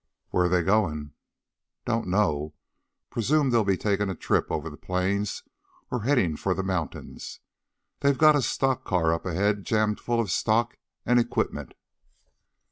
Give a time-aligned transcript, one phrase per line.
[0.31, 1.13] "Where they going?"
[1.85, 2.55] "Don't know.
[3.11, 5.43] Presume they'll be taking a trip over the plains
[5.91, 7.39] or heading for the mountains.
[7.99, 11.75] They've got a stock car up ahead jammed full of stock and equipment."